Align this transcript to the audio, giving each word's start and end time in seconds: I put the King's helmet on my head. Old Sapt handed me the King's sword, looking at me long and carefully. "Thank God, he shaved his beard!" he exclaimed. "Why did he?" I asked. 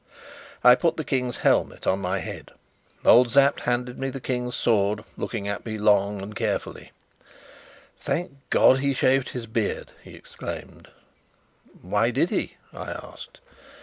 I 0.63 0.73
put 0.73 0.97
the 0.97 1.03
King's 1.03 1.37
helmet 1.45 1.85
on 1.85 1.99
my 1.99 2.17
head. 2.21 2.49
Old 3.05 3.29
Sapt 3.29 3.59
handed 3.59 3.99
me 3.99 4.09
the 4.09 4.19
King's 4.19 4.55
sword, 4.55 5.03
looking 5.15 5.47
at 5.47 5.63
me 5.63 5.77
long 5.77 6.23
and 6.23 6.35
carefully. 6.35 6.91
"Thank 7.99 8.31
God, 8.49 8.79
he 8.79 8.95
shaved 8.95 9.29
his 9.29 9.45
beard!" 9.45 9.91
he 10.03 10.15
exclaimed. 10.15 10.87
"Why 11.83 12.09
did 12.09 12.31
he?" 12.31 12.55
I 12.73 12.89
asked. 12.93 13.41